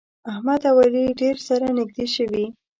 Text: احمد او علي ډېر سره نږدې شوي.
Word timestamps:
احمد 0.31 0.61
او 0.69 0.75
علي 0.85 1.05
ډېر 1.21 1.35
سره 1.47 1.65
نږدې 1.77 2.07
شوي. 2.15 2.45